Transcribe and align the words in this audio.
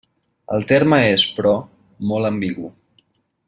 El 0.55 0.63
terme 0.71 0.99
és, 1.09 1.25
però, 1.37 1.53
molt 2.13 2.31
ambigu. 2.33 2.75